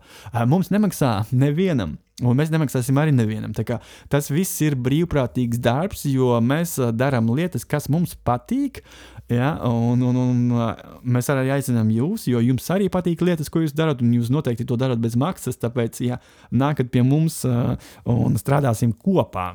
Mums 0.50 0.72
nemaksā 0.74 1.20
nevienam. 1.32 1.98
Un 2.20 2.36
mēs 2.36 2.50
nemaksāsim 2.52 2.98
arī 3.00 3.14
nevienam. 3.16 3.54
Tas 4.12 4.28
viss 4.28 4.60
ir 4.64 4.76
brīvprātīgs 4.76 5.60
darbs, 5.62 6.04
jo 6.10 6.34
mēs 6.44 6.76
darām 6.92 7.30
lietas, 7.32 7.64
kas 7.64 7.88
mums 7.92 8.12
patīk. 8.14 8.82
Ja, 9.30 9.52
un, 9.62 10.00
un, 10.02 10.16
un 10.18 10.38
mēs 11.06 11.30
arī 11.30 11.52
aicinām 11.54 11.92
jūs, 11.94 12.26
jo 12.26 12.40
jums 12.42 12.66
arī 12.74 12.88
patīk 12.90 13.22
lietas, 13.22 13.48
ko 13.48 13.62
jūs 13.62 13.76
darat, 13.78 14.02
un 14.02 14.10
jūs 14.16 14.26
noteikti 14.34 14.66
to 14.66 14.74
darat 14.80 14.98
bez 15.00 15.14
maksas. 15.14 15.60
Tāpēc, 15.62 16.02
ja 16.02 16.18
nākat 16.50 16.90
pie 16.90 17.06
mums 17.06 17.44
un 17.46 18.40
strādāsim 18.42 18.92
kopā. 18.92 19.52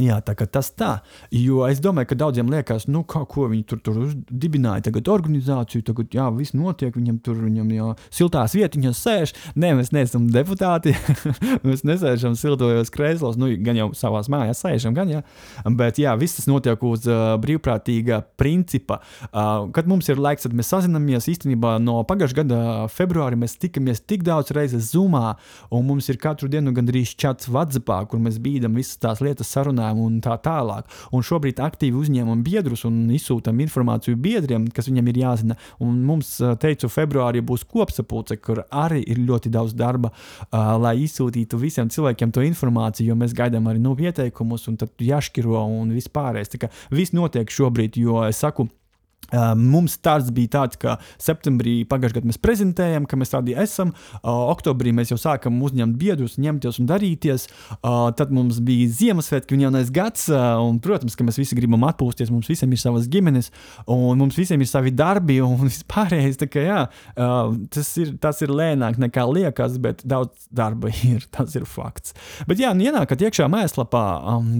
Jā, 0.00 0.22
tā 0.24 0.32
kā 0.32 0.46
tas 0.48 0.70
tā. 0.72 1.02
Jo 1.36 1.66
es 1.66 1.80
domāju, 1.84 2.08
ka 2.08 2.16
daudziem 2.16 2.48
liekas, 2.48 2.86
nu, 2.88 3.02
kā, 3.04 3.26
ko 3.28 3.44
viņi 3.50 3.64
tur, 3.68 3.80
tur 3.84 3.98
dibināja, 4.24 4.86
tagad 4.86 5.10
organizāciju, 5.12 5.84
tagad, 5.84 6.14
jā, 6.16 6.30
viss 6.32 6.54
notiek, 6.56 6.94
viņam 6.96 7.18
tur, 7.20 7.36
viņam 7.36 7.74
jau 7.76 7.88
siltās 8.08 8.56
vietiņas 8.56 9.02
sēž. 9.04 9.34
Nē, 9.52 9.74
mēs 9.76 9.92
neesam 9.92 10.30
deputāti, 10.32 10.94
mēs 11.66 11.84
nesēžam 11.84 12.38
siltojos 12.40 12.88
krēslos, 12.94 13.36
nu, 13.36 13.50
gan 13.60 13.82
jau 13.82 13.90
savās 13.98 14.30
mājās 14.32 14.62
sēžam, 14.64 14.94
gan, 14.96 15.12
jā. 15.12 15.20
Bet, 15.76 16.00
jā, 16.00 16.14
viss 16.16 16.38
tas 16.38 16.48
notiek 16.48 16.80
uz 16.88 17.04
uh, 17.10 17.34
brīvprātīga 17.44 18.22
principa. 18.40 19.02
Uh, 19.28 19.68
kad 19.76 19.92
mums 19.92 20.08
ir 20.08 20.24
laiks, 20.24 20.48
tad 20.48 20.56
mēs 20.56 20.72
sazinamies 20.72 21.28
īstenībā 21.34 21.74
no 21.84 21.98
pagājušā 22.08 22.40
gada 22.40 22.62
februāra 22.96 23.36
mēs 23.36 23.58
tikamies 23.60 24.00
tik 24.08 24.24
daudz 24.24 24.56
reizes 24.56 24.88
Zoomā, 24.94 25.34
un 25.68 25.84
mums 25.84 26.08
ir 26.08 26.16
katru 26.22 26.48
dienu 26.48 26.72
gandrīz 26.72 27.12
čats 27.12 27.52
WhatsAppā, 27.52 28.00
kur 28.08 28.24
mēs 28.24 28.40
bīdam 28.40 28.80
visas 28.80 28.96
tās 29.02 29.20
lietas 29.20 29.52
sarunā 29.52 29.81
runājam 29.82 30.02
un 30.02 30.20
tā 30.22 30.36
tālāk. 30.42 30.86
Un 31.12 31.22
šobrīd 31.22 31.60
aktīvi 31.62 31.98
uzņemam 31.98 32.42
biedrus 32.44 32.84
un 32.88 33.10
izsūtām 33.12 33.60
informāciju 33.64 34.16
biedriem, 34.16 34.68
kas 34.72 34.88
viņam 34.88 35.08
ir 35.08 35.20
jāzina. 35.22 35.56
Un 35.80 36.02
mums, 36.06 36.38
teicu, 36.60 36.88
februārī 36.88 37.42
būs 37.42 37.64
kopsapulce, 37.64 38.38
kur 38.42 38.64
arī 38.70 39.02
ir 39.02 39.22
ļoti 39.22 39.50
daudz 39.52 39.74
darba, 39.74 40.12
uh, 40.12 40.74
lai 40.78 40.96
izsūtītu 41.02 41.58
visiem 41.58 41.90
cilvēkiem 41.92 42.32
to 42.32 42.44
informāciju, 42.46 43.12
jo 43.12 43.18
mēs 43.18 43.34
gaidām 43.34 43.68
arī 43.68 43.82
nu, 43.82 43.94
pieteikumus, 43.98 44.68
un 44.68 44.78
tad 44.80 44.94
jāšķiro 44.98 45.66
un 45.80 45.92
vispārējais. 45.96 46.54
Tā 46.54 46.64
kā 46.64 46.72
viss 46.90 47.14
notiek 47.16 47.50
šobrīd, 47.50 47.98
jo 48.00 48.22
es 48.28 48.40
saku, 48.42 48.68
Mums 49.32 49.96
starts 49.96 50.30
bija 50.34 50.58
tāds, 50.58 50.78
ka 50.80 50.98
septembrī 51.20 51.82
pagājušajā 51.88 52.20
gadā 52.20 52.30
mēs 52.30 52.40
prezentējām, 52.42 53.06
ka 53.08 53.18
mēs 53.20 53.32
tādi 53.32 53.56
esam. 53.58 53.92
Oktobrī 54.22 54.92
mēs 54.96 55.12
jau 55.12 55.18
sākam 55.20 55.60
uzņemt 55.64 55.96
biedrus, 56.00 56.38
ņemties 56.42 56.80
un 56.82 56.88
darīties. 56.90 57.48
Tad 57.80 58.34
mums 58.34 58.60
bija 58.64 58.90
Ziemassvētki 58.92 59.56
un 59.56 59.64
jaunais 59.66 59.92
gads. 59.94 60.28
Un, 60.32 60.80
protams, 60.84 61.16
ka 61.16 61.26
mēs 61.26 61.40
visi 61.40 61.56
gribam 61.58 61.86
atpūsties. 61.88 62.32
Mums 62.32 62.50
visiem 62.52 62.72
ir 62.72 62.82
savas 62.82 63.08
ģimenes, 63.12 63.50
un 63.90 64.20
mums 64.20 64.36
visiem 64.38 64.60
ir 64.60 64.70
savi 64.70 64.92
darbi 64.94 65.40
un 65.44 65.56
vispārējais. 65.68 66.40
Kā, 66.52 66.66
jā, 66.66 66.80
tas, 67.72 67.92
ir, 68.02 68.14
tas 68.22 68.42
ir 68.44 68.52
lēnāk 68.52 69.00
nekā 69.00 69.24
liekas, 69.30 69.78
bet 69.82 70.04
daudz 70.08 70.48
darba 70.52 70.92
ir. 71.08 71.24
Tas 71.32 71.56
ir 71.56 71.64
fakts. 71.68 72.16
Bet, 72.48 72.60
jā, 72.60 72.74
nu, 72.76 72.84
ienākat 72.84 73.24
iekšā 73.28 73.48
mājaslapā, 73.52 74.04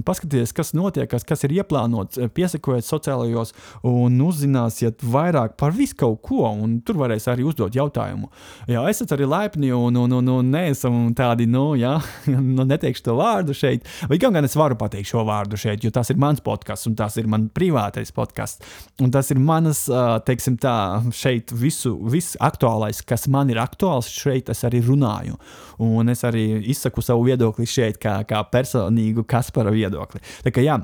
paskatieties, 0.06 0.54
kas 0.56 0.72
notiek, 0.76 1.10
kas, 1.10 1.44
ir 1.44 1.58
ieplānots, 1.58 2.20
piesakojiet 2.32 2.86
sociālajos 2.86 3.52
un 3.88 4.16
uzzināt 4.24 4.61
uzzināsiet 4.62 5.02
vairāk 5.02 5.56
par 5.56 5.72
visu 5.72 5.96
kaut 5.96 6.20
ko, 6.22 6.46
un 6.46 6.80
tur 6.84 6.96
varēs 7.00 7.28
arī 7.28 7.44
uzdot 7.44 7.74
jautājumu. 7.74 8.30
Jā, 8.68 8.82
esat 8.88 9.12
arī 9.12 9.26
laipni 9.26 9.72
un, 9.72 9.96
un, 9.96 10.12
un, 10.12 10.28
un 10.28 10.50
neesam 10.50 11.12
tādi, 11.14 11.46
nu, 11.46 11.74
jā, 11.76 12.00
nu, 12.30 12.64
neteikšu 12.64 13.02
to 13.04 13.16
vārdu 13.16 13.54
šeit, 13.54 13.86
vai 14.08 14.18
gan, 14.18 14.32
gan 14.32 14.44
es 14.44 14.56
varu 14.56 14.76
pateikt 14.78 15.10
šo 15.10 15.24
vārdu 15.26 15.56
šeit, 15.56 15.82
jo 15.84 15.90
tas 15.90 16.10
ir 16.10 16.18
mans 16.18 16.40
podkāsts, 16.40 16.88
un 16.88 16.96
tas 16.96 17.16
ir 17.16 17.28
mans 17.30 17.50
privātais 17.54 18.12
podkāsts, 18.12 18.62
un 19.02 19.10
tas 19.12 19.30
ir 19.30 19.40
manas, 19.40 19.84
teiksim 20.26 20.58
tā, 20.62 21.02
šeit 21.14 21.52
visu, 21.52 21.96
viss 22.10 22.38
aktuālais, 22.40 23.02
kas 23.06 23.28
man 23.28 23.50
ir 23.52 23.60
aktuāls, 23.62 24.10
šeit 24.10 24.50
es 24.52 24.62
arī 24.68 24.82
runāju, 24.84 25.38
un 25.82 26.12
es 26.12 26.22
arī 26.26 26.62
izsaku 26.70 27.02
savu 27.02 27.26
viedokli 27.26 27.66
šeit 27.68 27.98
kā, 28.02 28.20
kā 28.28 28.42
personīgu 28.52 29.24
Kaspara 29.28 29.72
viedokli. 29.74 30.20
Tā 30.44 30.52
kā 30.54 30.62
jā, 30.64 30.76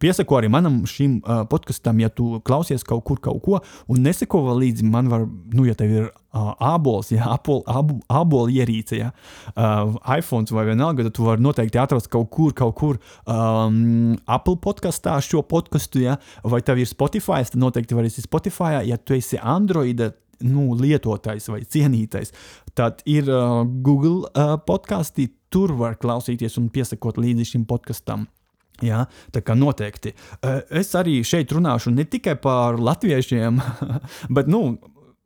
piesaku 0.00 0.36
arī 0.38 0.50
manam 0.52 0.82
šim 0.88 1.16
uh, 1.22 1.44
podkastam, 1.48 2.00
ja 2.02 2.10
tu 2.12 2.40
klausies 2.44 2.84
kaut 2.86 3.04
kur 3.08 3.13
kaut 3.22 3.42
ko, 3.44 3.60
un 3.90 4.04
neseko 4.04 4.42
līdzi. 4.58 4.86
Man 4.88 5.10
var, 5.12 5.26
nu, 5.54 5.66
ja 5.68 5.76
tev 5.78 5.92
ir 5.92 6.08
uh, 6.08 6.52
ābols, 6.72 7.12
ja 7.14 7.28
apol, 7.34 7.62
abu, 7.70 7.98
ābola 8.12 8.52
ierīce, 8.54 8.98
ja 8.98 9.12
uh, 9.54 9.94
iPhone 10.16 10.50
vai 10.54 10.66
vienalga, 10.70 11.06
tad 11.06 11.16
tu 11.16 11.28
vari 11.28 11.44
noteikti 11.44 11.80
atrast 11.80 12.10
kaut 12.12 12.30
kur, 12.34 12.52
kaut 12.56 12.76
kur 12.80 13.00
um, 13.30 14.16
Apple 14.26 14.58
podkastā 14.64 15.16
šo 15.24 15.44
podkastu, 15.46 16.04
ja, 16.04 16.18
vai 16.42 16.62
tev 16.64 16.82
ir 16.82 16.90
Spotify, 16.90 17.44
tad 17.46 17.60
noteikti 17.62 17.96
vari 17.96 18.12
esi 18.12 18.24
Spotify, 18.26 18.82
ja 18.88 19.00
tu 19.00 19.16
esi 19.18 19.40
Android. 19.40 20.02
Nu, 20.44 20.74
lietotājs 20.76 21.46
vai 21.48 21.60
cienītais, 21.62 22.32
tad 22.76 23.04
ir 23.08 23.30
uh, 23.30 23.62
Google 23.86 24.26
uh, 24.34 24.56
podkāstī. 24.66 25.30
Tur 25.54 25.70
var 25.78 25.94
klausīties 26.02 26.58
un 26.58 26.66
piesakot 26.74 27.20
līdzi 27.22 27.46
šim 27.52 27.68
podkastam. 27.70 28.26
Jā, 28.82 29.04
tā 29.30 29.38
kā 29.46 29.54
noteikti. 29.54 30.10
Es 30.74 30.90
arī 30.98 31.20
šeit 31.26 31.52
runāšu 31.54 31.92
ne 31.94 32.06
tikai 32.10 32.34
par 32.42 32.80
latviešiem, 32.82 33.60
bet, 34.34 34.50
nu, 34.50 34.64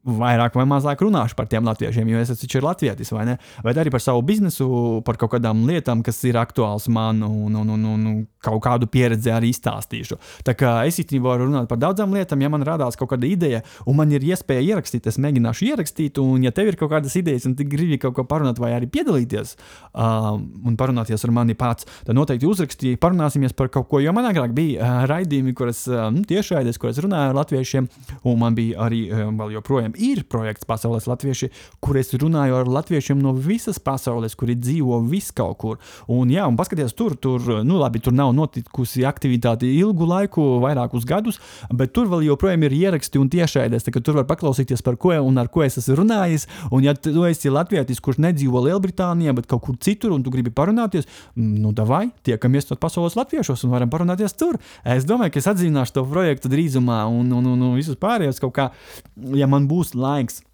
vairāk 0.09 0.57
vai 0.57 0.65
mazāk 0.69 1.03
runāšu 1.05 1.37
par 1.39 1.49
tiem 1.51 1.67
latviešiem, 1.69 2.09
jo 2.09 2.23
es 2.23 2.33
taču 2.41 2.63
latvietis, 2.65 3.13
vai 3.15 3.27
ne? 3.29 3.37
Vai 3.65 3.75
arī 3.77 3.93
par 3.93 4.03
savu 4.03 4.23
biznesu, 4.27 4.69
par 5.07 5.19
kaut 5.21 5.35
kādām 5.37 5.67
lietām, 5.69 6.03
kas 6.07 6.21
ir 6.29 6.39
aktuāls 6.41 6.89
man, 6.93 7.23
un, 7.27 7.55
un, 7.61 7.75
un, 7.77 7.87
un 7.93 8.07
kaut 8.45 8.61
kādu 8.65 8.89
pieredzi 8.91 9.33
arī 9.35 9.51
izstāstīšu. 9.53 10.19
Tā 10.47 10.55
kā 10.59 10.75
es 10.89 11.01
īstenībā 11.03 11.35
varu 11.35 11.49
runāt 11.49 11.69
par 11.71 11.81
daudzām 11.83 12.15
lietām, 12.15 12.43
ja 12.43 12.51
man 12.53 12.65
radās 12.67 12.99
kaut 12.99 13.13
kāda 13.13 13.29
ideja, 13.29 13.63
un 13.89 13.99
man 13.99 14.13
ir 14.15 14.25
iespēja 14.25 14.65
ierakstīt, 14.75 15.09
es 15.11 15.19
mēģināšu 15.23 15.69
ierakstīt, 15.73 16.21
un 16.23 16.47
ja 16.47 16.53
tev 16.55 16.73
ir 16.73 16.79
kaut 16.81 16.93
kādas 16.95 17.17
idejas, 17.19 17.49
un 17.49 17.57
tu 17.59 17.67
gribi 17.69 17.99
kaut 18.01 18.17
ko 18.17 18.25
parunāt, 18.29 18.61
vai 18.63 18.73
arī 18.77 18.89
piedalīties 18.95 19.57
um, 19.93 20.47
un 20.69 20.79
parunāties 20.79 21.27
ar 21.27 21.35
mani 21.35 21.59
pats, 21.59 21.89
tad 22.07 22.17
noteikti 22.19 22.49
uzrakstīji, 22.49 23.01
parunāsimies 23.03 23.57
par 23.59 23.73
kaut 23.75 23.89
ko, 23.91 24.03
jo 24.05 24.15
man 24.17 24.31
agrāk 24.31 24.55
bija 24.57 24.79
uh, 24.81 25.03
raidījumi, 25.11 25.55
kuras 25.59 25.85
um, 25.91 26.23
tiešai, 26.29 26.65
kuras 26.79 27.03
runāju 27.03 27.33
ar 27.33 27.39
latviešiem, 27.41 27.91
un 28.29 28.39
man 28.41 28.57
bija 28.59 28.87
arī 28.87 29.05
um, 29.11 29.35
vēl 29.41 29.59
joprojām 29.59 29.98
ir 29.99 30.25
projekts 30.31 30.67
Pasaules 30.69 31.09
latvieši, 31.09 31.51
kur 31.85 31.99
es 31.99 32.13
runāju 32.15 32.59
ar 32.61 32.71
latviešiem 32.79 33.21
no 33.23 33.35
visas 33.35 33.79
pasaules, 33.83 34.37
kuri 34.39 34.57
dzīvo 34.59 35.01
vis 35.09 35.31
kaut 35.35 35.59
kur. 35.63 35.79
Un, 36.11 36.31
jā, 36.33 36.47
un 36.49 36.57
paskatieties, 36.59 36.95
tur, 36.99 37.17
tur, 37.17 37.43
nu, 37.67 37.79
labi, 37.81 38.03
tur 38.05 38.15
nav 38.17 38.33
notikusi 38.37 39.05
aktivitāte 39.09 39.69
ilgu 39.69 40.09
laiku, 40.09 40.47
vairākus 40.63 41.07
gadus, 41.09 41.41
bet 41.73 41.95
tur 41.97 42.11
vēl 42.11 42.27
joprojām 42.29 42.67
ir 42.67 42.77
ieraksti 42.79 43.21
un 43.21 43.31
tiešaides. 43.33 43.89
Tur 43.99 44.21
var 44.21 44.29
paklausīties, 44.29 44.85
par 44.85 44.99
ko 45.01 45.15
un 45.17 45.41
ar 45.41 45.49
ko 45.53 45.65
es 45.65 45.79
esmu 45.81 45.99
runājis. 46.03 46.47
Un, 46.71 46.85
ja 46.85 46.95
tu 46.95 47.25
esi 47.29 47.51
latvietis, 47.53 48.01
kurš 48.05 48.21
nedzīvo 48.23 48.63
Lielbritānijā, 48.67 49.35
bet 49.37 49.49
kaut 49.51 49.65
kur 49.65 49.79
citur, 49.81 50.13
un 50.15 50.25
tu 50.25 50.33
gribi 50.35 50.53
parunāties, 50.55 51.09
nu, 51.39 51.73
davai, 51.77 52.09
tiekamies 52.27 52.69
tad 52.69 52.81
pasaules 52.83 53.17
latviešos 53.19 53.65
un 53.65 53.75
varam 53.75 53.91
parunāties 53.93 54.37
tur. 54.39 54.59
Es 54.85 55.07
domāju, 55.09 55.35
ka 55.35 55.43
es 55.43 55.49
atzīmēšu 55.51 55.97
to 55.97 56.05
projektu 56.11 56.53
drīzumā, 56.53 57.01
un, 57.09 57.33
un, 57.33 57.49
un, 57.55 57.65
un 57.71 57.77
visus 57.79 57.99
pārējos 58.01 58.43
kaut 58.43 58.55
kā, 58.59 58.69
ja 59.39 59.49
man 59.51 59.69
būs 59.71 59.88
būs 59.89 59.97
laiks. 59.97 60.45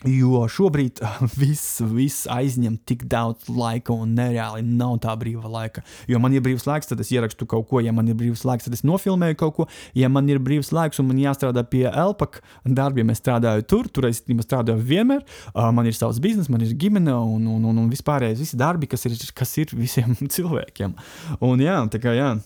Jo 0.00 0.46
šobrīd 0.48 0.96
viss, 1.36 1.82
viss 1.84 2.24
aizņem 2.24 2.78
tik 2.88 3.02
daudz 3.04 3.50
laika, 3.52 3.92
un 3.92 4.14
nereāli 4.16 4.62
nav 4.64 4.94
tā 5.04 5.12
brīva 5.12 5.44
laika. 5.44 5.82
Jo 6.08 6.18
man 6.18 6.32
ir 6.32 6.40
brīvs 6.40 6.64
laiks, 6.64 6.88
tad 6.88 7.02
es 7.04 7.10
ierakstu 7.12 7.44
kaut 7.44 7.68
ko, 7.68 7.82
ja 7.84 7.92
man 7.92 8.08
ir 8.08 8.16
brīvs 8.16 8.46
laiks, 8.48 8.64
tad 8.64 8.72
es 8.72 8.80
nofilmēju 8.80 9.36
kaut 9.36 9.54
ko. 9.58 9.68
Ja 9.92 10.08
man 10.08 10.24
ir 10.32 10.40
brīvs 10.40 10.72
laiks 10.72 11.02
un 11.02 11.10
man 11.10 11.20
jāstrādā 11.20 11.66
pie 11.68 11.84
LPAK 11.90 12.40
darbiem, 12.64 13.12
es 13.12 13.20
strādāju 13.20 13.68
tur, 13.68 13.92
tur 13.92 14.08
es 14.08 14.24
strādāju 14.24 14.80
vienmēr. 14.80 15.20
Man 15.52 15.84
ir 15.84 15.98
savs 15.98 16.22
bizness, 16.24 16.48
man 16.48 16.64
ir 16.64 16.72
ģimene 16.80 17.12
un, 17.12 17.44
un, 17.44 17.68
un, 17.68 17.84
un 17.84 17.92
vispārējais 17.92 18.40
visi 18.40 18.56
darbi, 18.56 18.88
kas 18.88 19.04
ir, 19.04 19.20
kas 19.36 19.56
ir 19.60 19.76
visiem 19.76 20.16
cilvēkiem. 20.38 20.96
Un 21.44 21.60
jā, 21.60 21.76
tā 21.92 22.00
kā 22.00 22.16
jā 22.16 22.38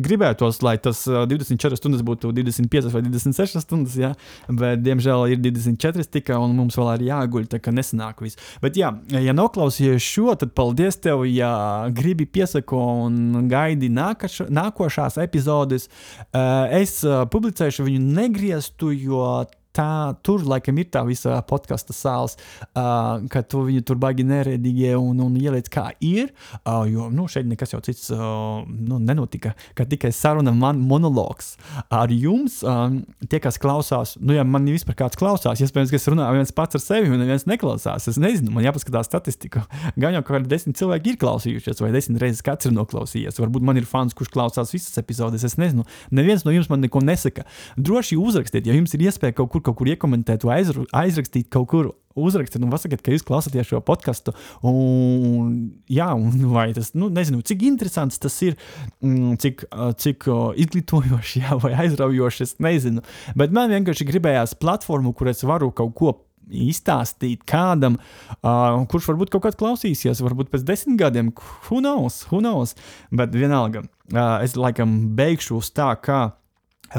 gribētos, 0.00 0.62
lai 0.64 0.76
tas 0.80 1.04
24 1.06 1.76
stundas 1.76 2.04
būtu 2.06 2.32
25 2.32 2.90
vai 2.94 3.02
26 3.04 3.60
stundas, 3.64 3.96
jā, 4.00 4.12
bet 4.48 4.80
diemžēl 4.84 5.34
ir 5.34 5.42
24 5.44 6.08
tikai, 6.18 6.38
un 6.40 6.56
mums 6.56 6.78
vēl 6.80 6.94
ir 6.96 7.06
jāguļ, 7.10 7.48
tā 7.52 7.60
kā 7.62 7.74
nesanāk 7.74 8.22
viss. 8.24 8.40
Bet, 8.64 8.78
jā, 8.80 8.92
ja 9.12 9.36
noklausījies 9.36 10.02
šo, 10.04 10.32
tad 10.40 10.54
paldies 10.56 10.96
tev, 11.02 11.26
ja 11.28 11.52
gribi 11.92 12.26
piesako 12.26 12.80
un 13.06 13.48
gaidi 13.52 13.90
nākaš, 13.92 14.46
nākošās 14.52 15.20
epizodes. 15.22 15.90
Es 16.32 17.00
publicēšu 17.04 17.88
viņu 17.88 18.14
negrieztu, 18.16 18.94
jo 18.96 19.26
tā, 19.76 20.14
tur 20.24 20.44
laikam 20.48 20.78
ir 20.80 20.88
tā 20.92 21.02
visa 21.06 21.38
podkāstu 21.48 21.94
sāls, 21.96 22.36
uh, 22.72 23.22
ka 23.32 23.42
tu 23.46 23.64
viņu 23.68 23.84
tur 23.88 23.98
baigi 24.00 24.24
neredīgi 24.26 24.92
un, 24.98 25.20
un 25.24 25.36
ieliec 25.38 25.68
kā 25.72 25.88
ir. 26.04 26.32
Uh, 26.62 26.84
jo 26.90 27.08
nu, 27.12 27.26
šeit 27.30 27.48
nekas 27.48 27.74
jau 27.74 27.80
cits 27.84 28.10
uh, 28.14 28.62
nu, 28.66 29.00
nenotika, 29.02 29.54
ka 29.78 29.86
tikai 29.88 30.12
saruna 30.14 30.54
man 30.56 30.80
monologs 30.80 31.54
ar 31.92 32.12
jums. 32.12 32.60
Um, 32.66 33.02
tie, 33.28 33.40
kas 33.42 33.58
klausās, 33.62 34.16
nu, 34.20 34.36
ja 34.36 34.44
man 34.46 34.68
vispār 34.68 34.98
kāds 35.04 35.18
klausās, 35.20 35.62
iespējams, 35.64 35.92
ka 35.92 36.00
es 36.00 36.08
runāju 36.12 36.40
viens 36.40 36.54
pats 36.56 36.78
ar 36.78 36.84
sevi 36.84 37.12
un 37.12 37.22
neviens 37.22 37.46
neklausās. 37.48 38.08
Es 38.10 38.20
nezinu, 38.20 38.52
man 38.54 38.66
jāpaskatās 38.66 39.08
statistiku. 39.10 39.64
Gan 40.02 40.16
jau 40.16 40.24
kādi 40.26 40.50
desmit 40.50 40.78
cilvēki 40.80 41.14
ir 41.14 41.20
klausījušies, 41.22 41.80
vai 41.82 41.92
desmit 41.94 42.20
reizes 42.22 42.44
kāds 42.44 42.68
ir 42.68 42.76
noklausījies. 42.76 43.40
Varbūt 43.40 43.66
man 43.66 43.80
ir 43.80 43.88
fans, 43.88 44.16
kurš 44.16 44.32
klausās 44.34 44.72
visas 44.74 45.00
epizodes. 45.00 45.44
Es 45.46 45.58
nezinu, 45.60 45.86
neviens 46.14 46.44
no 46.46 46.54
jums 46.54 46.70
man 46.72 46.82
neko 46.84 47.02
nesaka. 47.04 47.46
Droši 47.76 48.18
uzrakstiet, 48.20 48.68
ja 48.68 48.76
jums 48.76 48.94
ir 48.96 49.06
iespēja 49.08 49.36
kaut 49.40 49.52
kur 49.54 49.61
kaut 49.64 49.78
kur 49.80 49.90
iekomentēt 49.92 50.46
vai 50.48 50.62
aizrakstīt 50.62 51.50
kaut 51.52 51.68
kur. 51.72 51.92
Uzrakstiet, 52.12 52.60
un 52.60 52.68
pasakiet, 52.68 53.00
ka 53.00 53.08
jūs 53.14 53.22
klausāties 53.24 53.70
šo 53.70 53.78
podkāstu. 53.88 54.34
Jā, 55.88 56.10
un 56.12 56.34
vai 56.50 56.66
tas, 56.76 56.90
nu, 56.92 57.06
nezinu, 57.08 57.40
cik 57.40 57.64
interesants 57.64 58.20
tas 58.20 58.36
ir, 58.44 58.58
mm, 59.00 59.38
cik, 59.40 59.64
cik 60.02 60.26
izglītojoši 60.60 61.40
jā, 61.46 61.56
vai 61.62 61.72
aizraujoši, 61.86 62.44
es 62.44 62.52
nezinu. 62.60 63.00
Bet 63.32 63.56
man 63.56 63.72
vienkārši 63.72 64.10
gribējās 64.10 64.52
platformu, 64.60 65.14
kur 65.16 65.32
es 65.32 65.40
varu 65.48 65.70
kaut 65.72 65.96
ko 65.96 66.12
izstāstīt 66.50 67.46
kādam, 67.48 67.98
uh, 68.42 68.82
kurš 68.90 69.08
varbūt 69.12 69.32
kaut 69.32 69.46
kāds 69.46 69.58
klausīsies, 69.60 70.22
varbūt 70.24 70.52
pēc 70.52 70.66
desmit 70.68 71.00
gadiem, 71.00 71.32
who 71.68 71.80
knows, 71.80 72.22
who 72.30 72.42
knows. 72.42 72.76
Bet 73.14 73.34
vienalga, 73.36 73.84
uh, 74.12 74.38
es 74.44 74.56
laikam 74.58 75.14
beigšu 75.16 75.60
uz 75.60 75.72
tā, 75.74 75.92
kā 76.02 76.32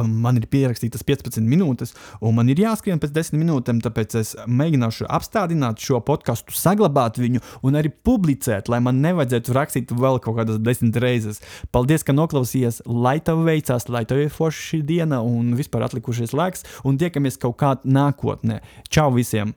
Man 0.02 0.40
ir 0.40 0.48
pierakstītas 0.52 1.06
15 1.06 1.46
minūtes, 1.48 1.94
un 2.24 2.36
man 2.38 2.50
ir 2.52 2.62
jāskrien 2.64 3.02
pēc 3.02 3.14
10 3.16 3.40
minūtēm, 3.42 3.82
tāpēc 3.84 4.18
es 4.22 4.34
mēģināšu 4.48 5.08
apstādināt 5.12 5.84
šo 5.84 6.02
podkāstu, 6.06 6.56
saglabāt 6.58 7.20
viņu 7.22 7.44
un 7.64 7.80
arī 7.80 7.94
publicēt, 7.94 8.72
lai 8.72 8.82
man 8.84 9.02
nevajadzētu 9.06 9.58
rakstīt 9.58 9.96
vēl 9.98 10.22
kaut 10.24 10.40
kādas 10.42 10.62
desmit 10.64 10.98
reizes. 11.04 11.42
Paldies, 11.76 12.06
ka 12.06 12.16
noklausījāties, 12.16 12.84
lai 12.88 13.20
tev 13.24 13.44
veicās, 13.48 13.90
lai 13.94 14.06
tev 14.10 14.26
ir 14.26 14.34
forša 14.34 14.70
šī 14.70 14.84
diena 14.94 15.24
un 15.26 15.54
vispār 15.60 15.88
atlikušies 15.88 16.36
laiks, 16.38 16.66
un 16.88 17.02
tiekamies 17.02 17.42
kaut 17.42 17.60
kādā 17.62 17.94
nākotnē. 18.00 18.62
Čau 18.90 19.12
visiem! 19.18 19.56